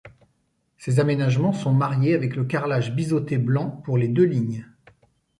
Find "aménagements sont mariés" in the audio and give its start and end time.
0.99-2.15